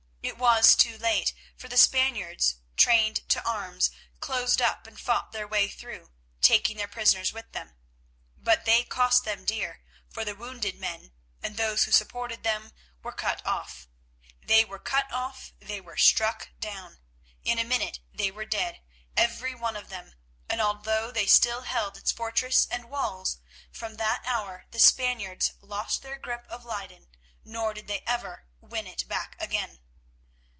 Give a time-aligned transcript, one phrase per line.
[0.23, 3.89] It was too late, for the Spaniards, trained to arms,
[4.19, 7.73] closed up and fought their way through, taking their prisoners with them.
[8.37, 11.11] But they cost them dear, for the wounded men,
[11.41, 13.87] and those who supported them, were cut off.
[14.43, 16.99] They were cut off, they were struck down.
[17.43, 18.81] In a minute they were dead,
[19.17, 20.13] every one of them,
[20.47, 23.39] and although they still held its fortresses and walls,
[23.71, 27.09] from that hour the Spaniards lost their grip of Leyden,
[27.43, 29.79] nor did they ever win it back again.